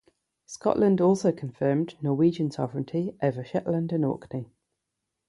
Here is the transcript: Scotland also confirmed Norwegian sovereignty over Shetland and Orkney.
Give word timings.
Scotland 0.47 0.99
also 0.99 1.31
confirmed 1.31 1.93
Norwegian 2.01 2.49
sovereignty 2.49 3.15
over 3.21 3.43
Shetland 3.43 3.91
and 3.91 4.03
Orkney. 4.03 4.49